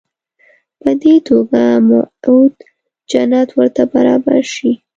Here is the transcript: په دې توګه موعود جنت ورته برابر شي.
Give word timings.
په 0.81 0.91
دې 1.01 1.15
توګه 1.27 1.61
موعود 1.89 2.53
جنت 3.11 3.49
ورته 3.57 3.83
برابر 3.93 4.41
شي. 4.53 4.71